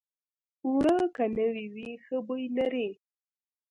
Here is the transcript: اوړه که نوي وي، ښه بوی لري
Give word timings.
اوړه 0.65 0.97
که 1.15 1.23
نوي 1.37 1.65
وي، 1.73 1.89
ښه 2.03 2.17
بوی 2.27 2.45
لري 2.57 2.89